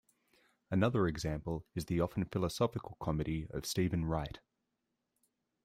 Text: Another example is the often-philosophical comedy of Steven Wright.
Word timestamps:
Another 0.71 1.05
example 1.05 1.63
is 1.75 1.85
the 1.85 1.99
often-philosophical 2.01 2.97
comedy 2.99 3.45
of 3.51 3.67
Steven 3.67 4.03
Wright. 4.05 4.39